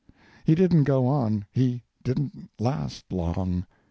[0.45, 3.67] He didn't go on—he didn't last long.